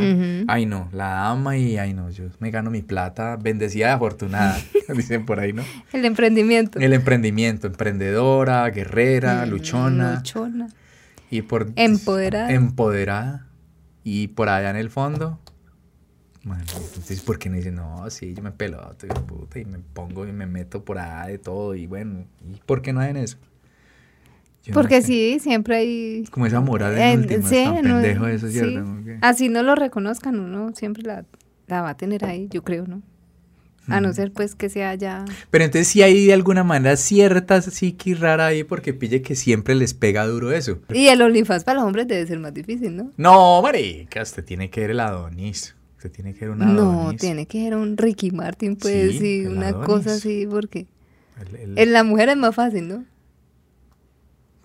[0.48, 4.58] Ay, no, la ama y ay, no, yo me gano mi plata, bendecida y afortunada,
[4.96, 5.62] dicen por ahí, ¿no?
[5.92, 6.80] El emprendimiento.
[6.80, 10.16] El emprendimiento, emprendedora, guerrera, luchona.
[10.16, 10.68] Luchona.
[11.30, 12.50] Y por Empoderada.
[12.52, 13.46] Empoderada.
[14.04, 15.38] Y por allá en el fondo.
[16.44, 19.78] Bueno, entonces, ¿por qué no dice, no, sí, yo me peloto y puta, y me
[19.80, 21.74] pongo y me meto por allá de todo?
[21.74, 23.36] Y bueno, ¿y por qué no hacen eso?
[24.64, 25.06] Yo no Porque sé.
[25.08, 26.24] sí, siempre hay...
[26.30, 28.54] Como esa moral en en- sí, tan no- pendejo eso, sí.
[28.54, 28.84] ¿cierto?
[29.04, 31.24] Que- Así no lo reconozcan, uno siempre la,
[31.66, 33.02] la va a tener ahí, yo creo, ¿no?
[33.88, 35.24] A no ser pues que sea ya...
[35.50, 39.74] Pero entonces sí hay de alguna manera cierta psiqui rara ahí porque pille que siempre
[39.74, 40.80] les pega duro eso.
[40.92, 43.10] Y el OnlyFans para los hombres debe ser más difícil, ¿no?
[43.16, 45.74] No, marica, usted tiene que ver el Adonis.
[45.96, 47.20] Usted tiene que ver un No, Adonis.
[47.20, 49.86] tiene que ser un Ricky Martin, pues, Sí, una Adonis.
[49.86, 50.86] cosa así, porque
[51.40, 53.04] El- el- en la mujer es más fácil, ¿no?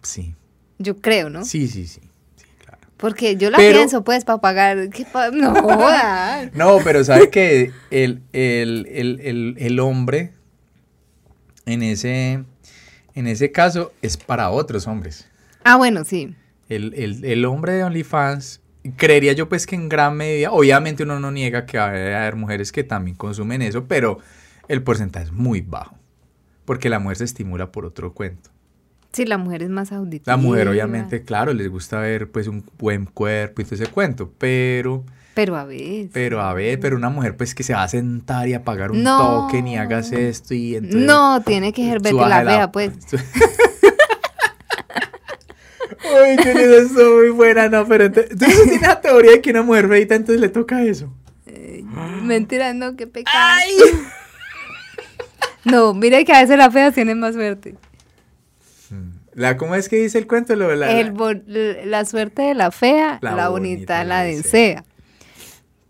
[0.02, 0.36] Sí,
[0.80, 1.46] Yo creo, ¿no?
[1.46, 2.02] sí, sí, sí.
[3.04, 4.90] Porque yo la Pero- pienso, pues, para pagar.
[4.90, 6.50] ¿qué pa- No, joda.
[6.54, 10.32] No, pero sabe que el, el, el, el, el hombre
[11.66, 12.46] en ese,
[13.14, 15.28] en ese caso es para otros hombres.
[15.66, 16.34] Ah, bueno, sí.
[16.70, 18.62] El, el, el hombre de OnlyFans,
[18.96, 22.38] creería yo pues que en gran medida, obviamente uno no niega que va a haber
[22.38, 24.20] mujeres que también consumen eso, pero
[24.70, 25.98] el porcentaje es muy bajo.
[26.64, 28.50] Porque la mujer se estimula por otro cuento.
[29.14, 30.34] Sí, la mujer es más auditiva.
[30.36, 34.32] La mujer obviamente, claro, les gusta ver pues un buen cuerpo y todo ese cuento,
[34.38, 35.06] pero...
[35.36, 36.10] Pero a veces.
[36.14, 38.92] Pero a ver, pero una mujer pues que se va a sentar y a pagar
[38.92, 39.18] un No.
[39.48, 41.02] toque ni hagas esto y entonces...
[41.02, 42.92] No, tiene que ser la fea, pues.
[46.06, 49.52] Uy, que eso es muy buena, no, pero entonces, entonces tiene la teoría de que
[49.52, 51.12] una mujer feita entonces le toca eso.
[51.46, 51.84] Eh,
[52.22, 53.38] Mentira, no, qué pecado.
[55.66, 57.76] No, mire que a veces las feas tienen más suerte.
[59.36, 60.56] La, ¿Cómo es que dice el cuento?
[60.56, 61.14] Lo, la, El
[61.90, 64.86] la suerte de la fea, La la, bonita bonita, la desea.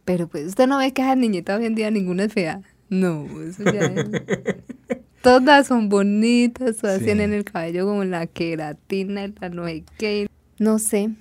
[0.06, 2.62] Pero pues usted no ve que esa niñita hoy en día ninguna es fea.
[2.90, 4.06] No, eso ya es.
[5.22, 7.06] Todas son bonitas, todas Sí.
[7.06, 10.28] tienen el cabello como la queratina, la no sé qué.
[10.60, 11.12] No sé,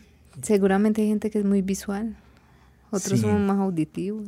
[0.43, 2.17] seguramente hay gente que es muy visual.
[2.91, 3.25] Otros Sí.
[3.25, 4.27] son más auditivos.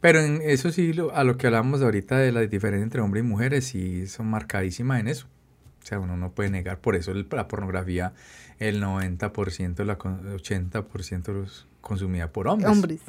[0.00, 3.22] Pero en eso sí, lo- a lo que hablamos ahorita de la diferencia entre hombres
[3.22, 5.26] y mujeres, sí son marcadísimas en eso.
[5.82, 8.12] O sea, uno no puede negar, por eso la pornografía,
[8.60, 12.70] el 90%, la con- 80% los consumida por hombres.
[12.70, 13.00] Hombres.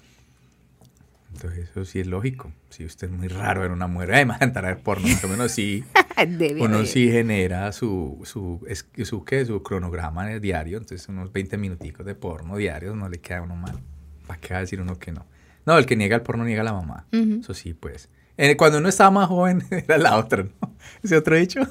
[1.34, 2.52] Entonces eso sí es lógico.
[2.70, 5.24] Si usted es muy raro ver una mujer, además de entrar a ver porno, más
[5.24, 5.84] o menos sí,
[6.28, 9.46] Debe uno sí genera su, su, es- su, ¿qué?
[9.46, 13.40] su cronograma en el diario, entonces unos 20 minuticos de porno diarios no le queda
[13.40, 13.80] a uno mal.
[14.28, 15.26] ¿Para qué va a decir uno que no?
[15.66, 17.06] No, el que niega el porno niega a la mamá.
[17.12, 17.40] Ujú.
[17.42, 18.10] Eso sí, pues.
[18.38, 20.74] Eh, cuando uno estaba más joven era la otra, ¿no?
[21.04, 21.62] Ese otro dicho.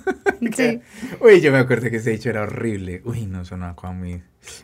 [0.55, 0.81] Sí.
[1.21, 3.03] Uy, yo me acuerdo que ese dicho era horrible.
[3.05, 4.13] Uy, no, eso no era cosa muy...
[4.13, 4.23] En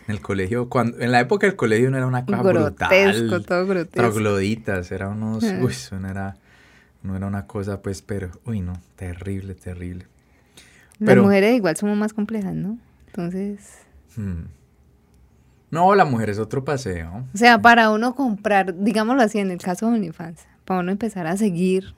[0.08, 3.44] el colegio, cuando, en la época del colegio no era una cosa Grotesco, brutal.
[3.46, 3.96] todo grotesco.
[4.11, 5.44] Trogloditas, era unos...
[5.44, 5.58] Ah.
[5.61, 6.37] Uy, eso no era...
[7.02, 8.30] No era una cosa, pues, pero...
[8.44, 10.06] Uy, no, terrible, terrible.
[10.98, 12.76] Las mujeres igual somos más complejas, ¿no?
[13.06, 13.78] Entonces,
[14.16, 14.46] Hmm.
[15.70, 17.24] No, la mujer es otro paseo.
[17.32, 21.26] o sea, para uno comprar, digámoslo así, en el caso de OnlyFans, para uno empezar
[21.26, 21.94] a seguir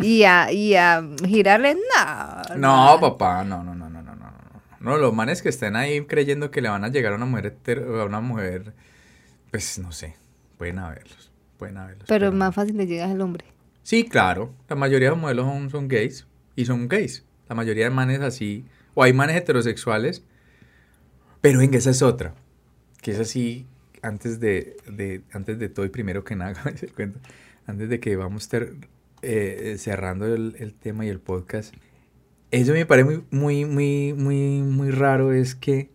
[0.00, 2.56] y a, y a girarle, no.
[2.56, 4.62] No, papá, no, no, no, no, no, no, no.
[4.78, 7.56] No, los manes que estén ahí creyendo que le van a llegar a una mujer,
[7.66, 8.72] a una mujer,
[9.50, 10.14] pues no sé,
[10.58, 12.04] pueden haberlos, pueden haberlos.
[12.06, 12.36] Pero no.
[12.36, 13.44] más fácil le llega al hombre.
[13.82, 16.24] Sí, claro, la mayoría de los modelos son, son gays
[16.54, 17.24] y son gays.
[17.48, 20.22] La mayoría de manes así, o hay manes heterosexuales,
[21.40, 22.32] pero venga, esa es otra,
[23.02, 23.66] que es así,
[24.02, 27.18] antes de, de, antes de todo y primero que nada, el cuento,
[27.66, 28.74] antes de que vamos ter-
[29.22, 31.74] eh, cerrando el, el tema y el podcast,
[32.50, 35.90] eso me parece muy, muy, muy, muy, muy raro, es que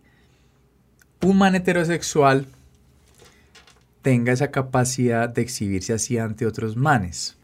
[1.22, 2.46] un man heterosexual
[4.02, 7.36] tenga esa capacidad de exhibirse así ante otros manes.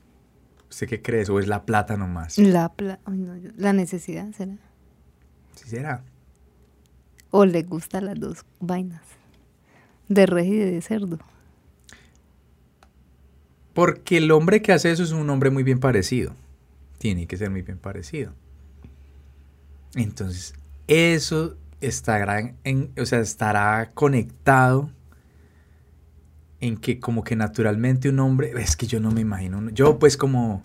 [0.68, 1.24] ¿Usted qué cree?
[1.30, 2.36] ¿O es la plata nomás?
[2.38, 4.56] La, pla- ay, no, la necesidad será.
[5.54, 6.02] ¿Sí será?
[7.30, 9.02] O le gustan las dos vainas.
[10.08, 11.18] De res y de cerdo.
[13.78, 16.34] Porque el hombre que hace eso es un hombre muy bien parecido.
[16.98, 18.32] Tiene que ser muy bien parecido.
[19.94, 20.54] Entonces,
[20.88, 24.90] eso estará, en, o sea, estará conectado
[26.58, 30.16] en que como que naturalmente un hombre, es que yo no me imagino, yo pues
[30.16, 30.60] como,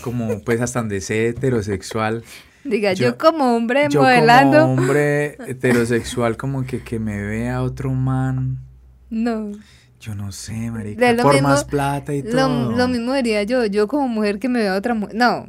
[0.00, 2.24] como pues hasta donde sé heterosexual,
[2.64, 4.62] Diga, yo, como hombre modelando.
[4.62, 8.56] Como hombre heterosexual, como que, que me vea otro man.
[9.10, 9.52] No.
[10.00, 11.16] Yo no sé, marica.
[11.16, 12.72] Por más plata y todo.
[12.72, 13.66] Lo mismo diría yo.
[13.66, 15.16] Yo como mujer que me vea otra mujer.
[15.16, 15.48] No.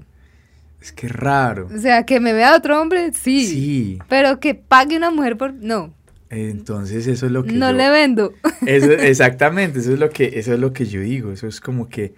[0.82, 1.70] Es que raro.
[1.74, 3.46] O sea, que me vea otro hombre, sí.
[3.46, 4.00] Sí.
[4.08, 5.54] Pero que pague una mujer por.
[5.54, 5.94] No.
[6.30, 8.34] Entonces eso es lo que no le vendo.
[8.66, 12.14] exactamente, eso es lo que eso es lo que yo digo, eso es como que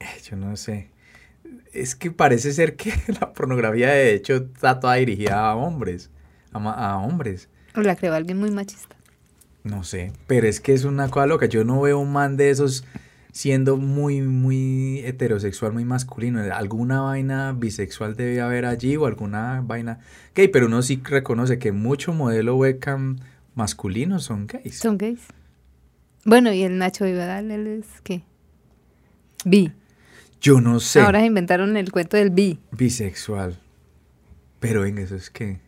[0.00, 0.90] eh, yo no sé.
[1.72, 6.10] Es que parece ser que la pornografía de hecho está toda dirigida a hombres,
[6.52, 7.48] a, hombres.
[7.74, 8.96] O la creo alguien muy machista.
[9.64, 11.46] No sé, pero es que es una cosa loca.
[11.46, 12.84] Yo no veo un man de esos
[13.32, 16.40] siendo muy, muy heterosexual, muy masculino.
[16.52, 20.00] Alguna vaina bisexual debe haber allí o alguna vaina
[20.34, 23.18] gay, pero uno sí reconoce que mucho modelo webcam
[23.54, 24.78] masculinos son gays.
[24.78, 25.20] Son gays.
[26.24, 28.22] Bueno, y el Nacho Vidal, él es qué?
[29.44, 29.72] Bi.
[30.40, 31.00] Yo no sé.
[31.00, 32.58] Ahora inventaron el cuento del bi.
[32.70, 33.58] Bisexual.
[34.60, 35.60] Pero en eso es que.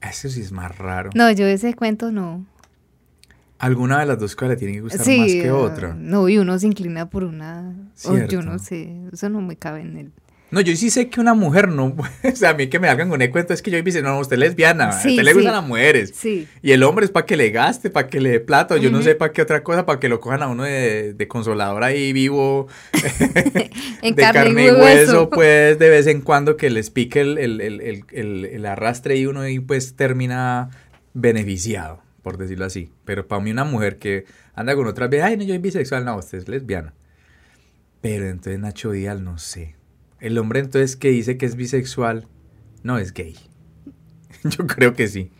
[0.00, 1.10] Eso sí es más raro.
[1.14, 2.44] No, yo ese cuento no.
[3.58, 5.94] Alguna de las dos cosas le tiene que gustar más que otra.
[5.94, 7.74] No, y uno se inclina por una.
[8.04, 8.94] O yo no sé.
[9.12, 10.12] Eso no me cabe en el.
[10.50, 13.10] No, yo sí sé que una mujer no, o sea, a mí que me hagan
[13.10, 15.52] con el cuento es que yo dice, no, usted es lesbiana, a usted le gustan
[15.52, 16.12] las mujeres.
[16.14, 16.48] Sí.
[16.62, 19.02] Y el hombre es para que le gaste, para que le dé plata, yo no
[19.02, 22.12] sé para qué otra cosa, para que lo cojan a uno de, de consolador ahí
[22.14, 22.68] vivo,
[24.02, 27.60] en de carne, y hueso, pues de vez en cuando que les pique el, el,
[27.60, 30.70] el, el, arrastre y uno ahí pues termina
[31.12, 32.90] beneficiado, por decirlo así.
[33.04, 36.06] Pero para mí una mujer que anda con otras viejas, ay, no, yo soy bisexual,
[36.06, 36.94] no, usted es lesbiana.
[38.00, 39.77] Pero entonces Nacho Díaz, no sé.
[40.20, 42.26] El hombre entonces que dice que es bisexual
[42.82, 43.36] no es gay.
[44.44, 45.30] yo creo que sí.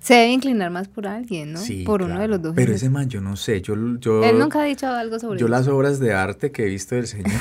[0.00, 1.58] Se debe inclinar más por alguien, ¿no?
[1.58, 2.52] Sí, por uno de los dos.
[2.54, 4.22] Pero ese man, yo no sé, yo, yo...
[4.22, 7.06] Él nunca ha dicho algo sobre Yo las obras de arte que he visto del
[7.06, 7.40] señor,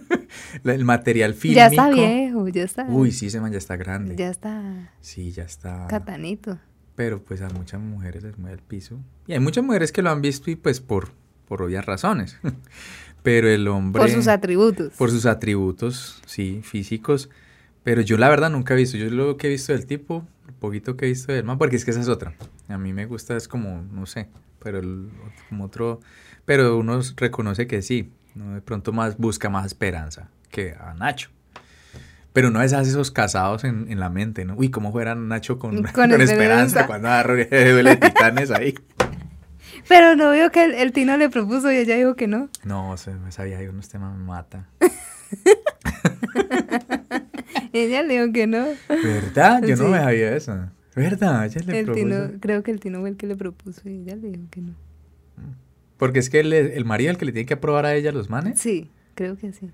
[0.64, 1.60] el material fílmico...
[1.60, 2.84] Ya está viejo, ya está...
[2.88, 4.16] Uy, sí, ese man ya está grande.
[4.16, 4.92] Ya está...
[5.00, 5.86] Sí, ya está...
[5.86, 6.58] Catanito.
[6.96, 8.98] Pero pues a muchas mujeres les mueve el piso.
[9.28, 11.12] Y hay muchas mujeres que lo han visto y pues por,
[11.46, 12.38] por obvias razones.
[13.22, 14.00] Pero el hombre...
[14.00, 14.92] Por sus atributos.
[14.94, 17.30] Por sus atributos, sí, físicos.
[17.82, 18.96] Pero yo la verdad nunca he visto.
[18.96, 21.76] Yo lo que he visto del tipo, lo poquito que he visto del man, porque
[21.76, 22.34] es que esa es otra.
[22.68, 24.28] A mí me gusta, es como, no sé,
[24.62, 25.08] pero el,
[25.48, 26.00] como otro...
[26.44, 28.10] Pero uno reconoce que sí.
[28.34, 28.54] ¿no?
[28.54, 31.30] De pronto más busca más esperanza que a Nacho.
[32.32, 34.54] Pero no es hace esos casados en, en, la mente, ¿no?
[34.54, 38.74] Uy, ¿cómo fuera Nacho con, con, esperanza, cuando duele titanes ahí?
[39.88, 42.48] Pero no veo que el, Tino le propuso y ella dijo que no.
[42.64, 44.68] No, se me sabía, que unos temas me mata.
[47.72, 48.66] ella le dijo que no.
[48.88, 49.62] ¿Verdad?
[49.64, 50.68] Yo no me sabía eso.
[50.94, 51.46] ¿Verdad?
[51.46, 52.04] Ella le el propuso.
[52.04, 54.60] Tino, creo que el Tino fue el que le propuso y ella le dijo que
[54.60, 54.74] no.
[55.96, 58.30] Porque es que el, el marido el que le tiene que aprobar a ella los
[58.30, 58.58] manes.
[58.58, 59.70] Sí, creo que sí.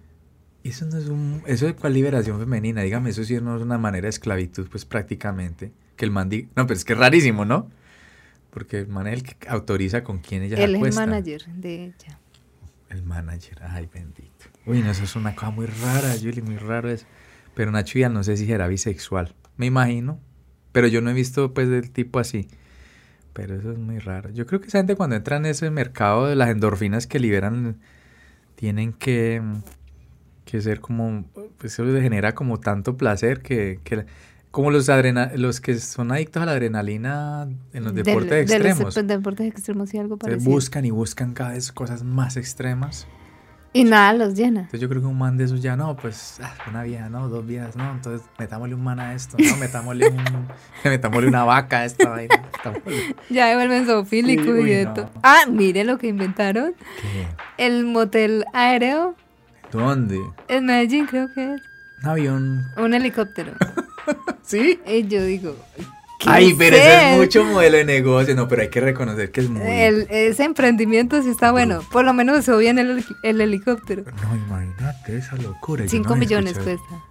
[0.65, 1.43] Eso no es un...
[1.47, 2.83] Eso es cuál liberación femenina.
[2.83, 5.71] Dígame, eso sí no es una manera de esclavitud, pues prácticamente.
[5.95, 6.49] Que el man diga...
[6.57, 7.71] No, pero es que es rarísimo, ¿no?
[8.57, 11.75] Porque el man es el que autoriza con quién ella Él es el manager de
[11.85, 12.19] ella.
[12.89, 14.47] El manager, ay bendito.
[14.65, 17.05] Uy, no, eso es una cosa muy rara, Julie, muy raro eso.
[17.55, 19.35] Pero Nacho ya no sé si era bisexual.
[19.59, 20.19] Me imagino.
[20.73, 22.49] Pero yo no he visto pues del tipo así.
[23.35, 24.31] Pero eso es muy raro.
[24.31, 27.77] Yo creo que esa gente cuando entra en ese mercado de las endorfinas que liberan,
[28.55, 29.43] tienen que,
[30.47, 31.27] que ser como,
[31.59, 34.07] pues eso les genera como tanto placer que, que
[34.57, 38.95] como los, adrena los que son adictos a la adrenalina en los deportes extremos.
[38.95, 40.51] De los deportes extremos y algo parecido.
[40.51, 43.07] buscan y buscan cada vez cosas más extremas.
[43.75, 44.61] Y nada los llena.
[44.61, 47.29] Entonces yo creo que un man de esos ya no, pues ah, una vieja, no,
[47.29, 50.25] dos viejas, no, entonces metámosle un man a esto, no, metámosle un,
[50.91, 52.43] metámosle una vaca a esta vaina.
[53.29, 55.11] ya vuelven zoofílico y esto.
[55.23, 56.73] Ah, mire lo que inventaron.
[57.03, 57.27] ¿Qué?
[57.63, 59.17] El motel aéreo.
[59.71, 60.19] ¿Dónde?
[60.49, 61.61] En Medellín creo que es.
[62.03, 62.65] Un avión.
[62.79, 63.53] Un helicóptero.
[64.43, 64.79] ¿Sí?
[65.09, 65.57] Yo digo,
[66.25, 69.49] Ay, pero ese es mucho modelo de negocio, no, pero hay que reconocer que es
[69.49, 69.63] muy...
[69.63, 74.05] ese emprendimiento sí está bueno, por lo menos se bien el, el helicóptero.
[74.23, 75.85] No, imagínate esa locura.
[75.87, 77.03] 5 millones cuesta.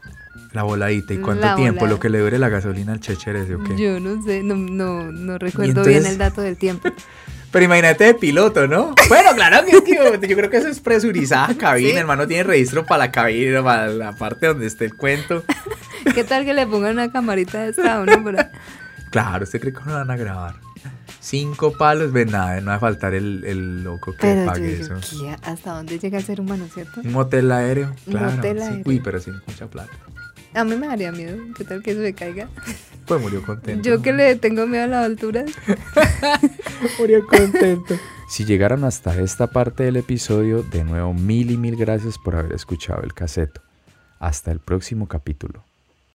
[0.53, 1.85] La voladita, ¿y cuánto tiempo?
[1.85, 3.75] Lo que le dure la gasolina al chechere ese o qué?
[3.77, 6.89] Yo no sé, no, no, no recuerdo bien el dato del tiempo.
[7.51, 8.93] Pero imagínate de piloto, ¿no?
[9.07, 12.27] Bueno, claro que yo, creo que eso es presurizada cabina, hermano.
[12.27, 15.43] Tiene registro para la cabina, para la parte donde esté el cuento.
[16.13, 18.31] ¿Qué tal que le pongan una camarita de esta no?
[19.11, 20.55] Claro, ¿usted cree que no van a grabar?
[21.19, 24.95] Cinco palos, ven nada, no va a faltar el, el loco que pero pague eso.
[25.41, 27.01] ¿Hasta dónde llega el ser humano, cierto?
[27.01, 28.29] Un motel aéreo, claro.
[28.29, 28.83] Un motel aéreo.
[28.85, 29.91] Uy, pero sin mucha plata.
[30.53, 31.37] A mí me daría miedo.
[31.57, 32.47] ¿Qué tal que eso me caiga?
[33.05, 33.87] Pues murió contento.
[33.87, 35.51] Yo que le tengo miedo a las alturas.
[36.99, 37.95] murió contento.
[38.29, 42.53] Si llegaron hasta esta parte del episodio, de nuevo mil y mil gracias por haber
[42.53, 43.61] escuchado el caseto.
[44.19, 45.65] Hasta el próximo capítulo.